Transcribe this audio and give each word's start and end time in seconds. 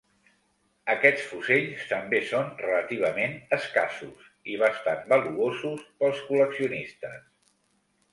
Aquests 0.91 1.25
fusells 1.33 1.83
també 1.89 2.21
són 2.29 2.47
relativament 2.61 3.35
escassos 3.57 4.31
i 4.55 4.57
bastant 4.63 5.05
valuosos 5.13 5.85
pels 6.01 6.25
col·leccionistes. 6.31 7.21